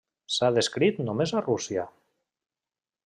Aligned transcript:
S'ha 0.35 0.47
descrit 0.55 0.97
només 1.09 1.35
a 1.35 1.43
Rússia. 1.49 1.85